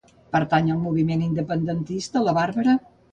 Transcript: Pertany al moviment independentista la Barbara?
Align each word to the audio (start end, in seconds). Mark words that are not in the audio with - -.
Pertany 0.35 0.69
al 0.75 0.79
moviment 0.85 1.21
independentista 1.25 2.25
la 2.29 2.33
Barbara? 2.39 2.75